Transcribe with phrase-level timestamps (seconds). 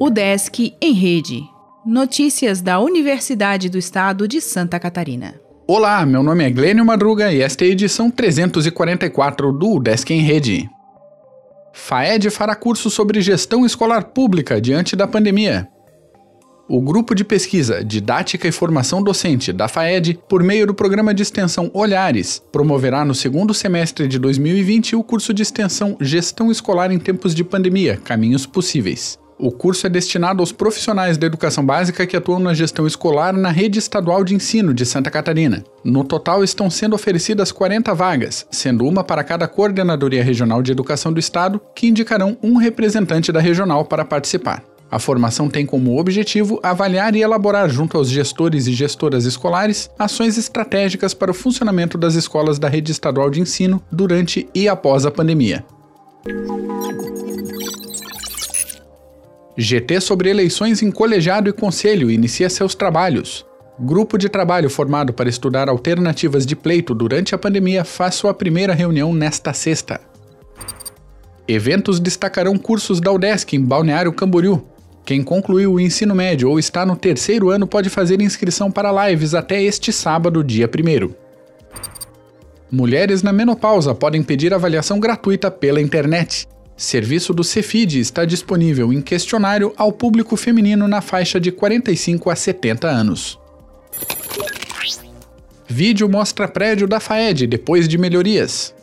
[0.00, 1.42] O Desk em Rede.
[1.84, 5.34] Notícias da Universidade do Estado de Santa Catarina.
[5.66, 10.20] Olá, meu nome é Glênio Madruga e esta é a edição 344 do Desk em
[10.20, 10.68] Rede.
[11.72, 15.68] FAED fará curso sobre gestão escolar pública diante da pandemia.
[16.72, 21.20] O grupo de pesquisa Didática e Formação Docente da FAED, por meio do programa de
[21.20, 26.98] extensão Olhares, promoverá no segundo semestre de 2020 o curso de extensão Gestão Escolar em
[27.00, 29.18] Tempos de Pandemia Caminhos Possíveis.
[29.36, 33.50] O curso é destinado aos profissionais da educação básica que atuam na gestão escolar na
[33.50, 35.64] rede estadual de ensino de Santa Catarina.
[35.82, 41.12] No total, estão sendo oferecidas 40 vagas, sendo uma para cada coordenadoria regional de educação
[41.12, 44.62] do estado, que indicarão um representante da regional para participar.
[44.90, 50.36] A formação tem como objetivo avaliar e elaborar, junto aos gestores e gestoras escolares, ações
[50.36, 55.10] estratégicas para o funcionamento das escolas da rede estadual de ensino durante e após a
[55.10, 55.64] pandemia.
[59.56, 63.46] GT sobre eleições em colegiado e conselho inicia seus trabalhos.
[63.78, 68.74] Grupo de trabalho formado para estudar alternativas de pleito durante a pandemia faz sua primeira
[68.74, 70.00] reunião nesta sexta.
[71.46, 74.64] Eventos destacarão cursos da UDESC em Balneário Camboriú.
[75.04, 79.34] Quem concluiu o ensino médio ou está no terceiro ano pode fazer inscrição para lives
[79.34, 81.10] até este sábado, dia 1.
[82.70, 86.46] Mulheres na menopausa podem pedir avaliação gratuita pela internet.
[86.76, 92.36] Serviço do Cefid está disponível em questionário ao público feminino na faixa de 45 a
[92.36, 93.38] 70 anos.
[95.68, 98.74] Vídeo mostra prédio da FAED depois de melhorias.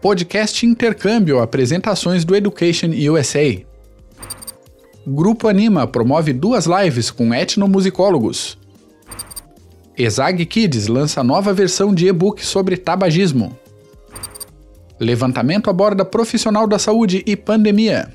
[0.00, 3.67] Podcast Intercâmbio apresentações do Education USA.
[5.10, 8.58] Grupo Anima promove duas lives com etnomusicólogos.
[9.96, 13.56] Exag Kids lança nova versão de e-book sobre tabagismo.
[15.00, 18.14] Levantamento aborda profissional da saúde e pandemia.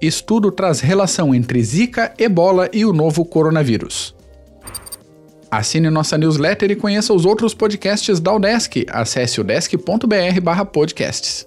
[0.00, 4.14] Estudo traz relação entre Zika, Ebola e o novo coronavírus.
[5.50, 8.86] Assine nossa newsletter e conheça os outros podcasts da Udesc.
[8.88, 11.46] Acesse udesc.br/podcasts.